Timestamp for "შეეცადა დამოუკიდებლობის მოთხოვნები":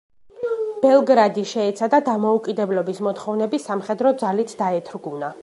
1.51-3.61